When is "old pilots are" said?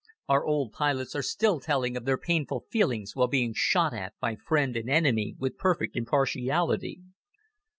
0.43-1.21